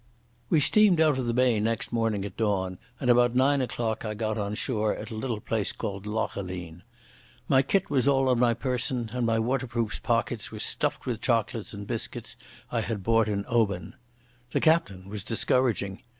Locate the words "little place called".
5.15-6.07